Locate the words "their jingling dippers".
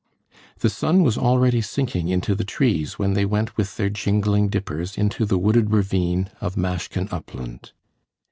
3.77-4.97